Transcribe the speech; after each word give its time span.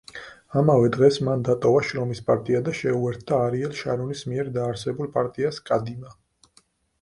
ამავე 0.59 0.87
დღეს 0.93 1.17
მან 1.27 1.43
დატოვა 1.49 1.83
შრომის 1.89 2.21
პარტია 2.29 2.61
და 2.69 2.73
შეუერთდა 2.79 3.43
არიელ 3.51 3.77
შარონის 3.83 4.25
მიერ 4.33 4.51
დაარსებულ 4.57 5.13
პარტიას 5.19 5.63
„კადიმა“. 5.69 6.17